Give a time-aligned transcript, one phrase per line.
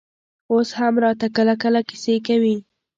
[0.51, 2.55] اوس هم راته کله کله کيسې کوي.